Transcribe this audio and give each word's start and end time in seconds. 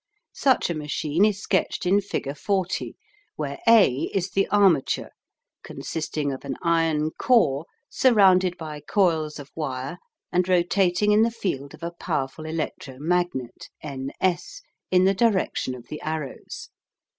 Such 0.33 0.71
a 0.71 0.73
machine 0.73 1.23
is 1.25 1.39
sketched 1.43 1.85
in 1.85 2.01
figure 2.01 2.33
40, 2.33 2.95
where 3.35 3.59
A 3.67 4.09
is 4.15 4.31
the 4.31 4.47
armature, 4.49 5.11
consisting 5.63 6.31
of 6.31 6.43
an 6.43 6.55
iron 6.63 7.11
core 7.19 7.67
surrounded 7.87 8.57
by 8.57 8.79
coils 8.81 9.37
of 9.37 9.51
wire 9.55 9.99
and 10.31 10.49
rotating 10.49 11.11
in 11.11 11.21
the 11.21 11.29
field 11.29 11.75
of 11.75 11.83
a 11.83 11.91
powerful 11.91 12.47
electro 12.47 12.97
magnet 12.97 13.69
NS 13.85 14.63
in 14.89 15.05
the 15.05 15.13
direction 15.13 15.75
of 15.75 15.85
the 15.87 16.01
arrows. 16.01 16.69